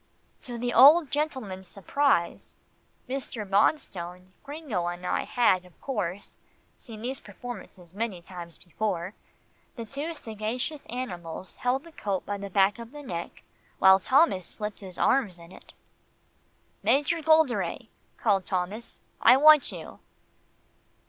To 0.45 0.57
the 0.57 0.73
old 0.73 1.11
gentleman's 1.11 1.67
surprise 1.67 2.55
Mr. 3.07 3.47
Bonstone, 3.47 4.31
Gringo 4.41 4.87
and 4.87 5.05
I 5.05 5.25
had, 5.25 5.63
of 5.63 5.79
course, 5.79 6.39
seen 6.75 7.03
these 7.03 7.19
performances 7.19 7.93
many 7.93 8.19
times 8.19 8.57
before 8.57 9.13
the 9.75 9.85
two 9.85 10.15
sagacious 10.15 10.87
animals 10.87 11.57
held 11.57 11.83
the 11.83 11.91
coat 11.91 12.25
by 12.25 12.39
the 12.39 12.49
back 12.49 12.79
of 12.79 12.93
the 12.93 13.03
neck, 13.03 13.43
while 13.77 13.99
Thomas 13.99 14.47
slipped 14.47 14.79
his 14.79 14.97
arms 14.97 15.37
in 15.37 15.51
it. 15.51 15.71
"Major 16.81 17.21
Golderay," 17.21 17.89
called 18.17 18.47
Thomas, 18.47 19.01
"I 19.21 19.37
want 19.37 19.71
you." 19.71 19.99